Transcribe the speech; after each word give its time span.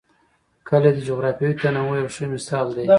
کلي 0.67 0.89
د 0.95 0.99
جغرافیوي 1.09 1.55
تنوع 1.61 1.95
یو 2.01 2.13
ښه 2.15 2.25
مثال 2.35 2.67
دی. 2.77 2.87